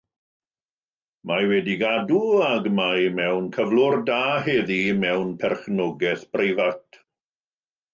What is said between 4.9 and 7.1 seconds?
mewn perchnogaeth breifat.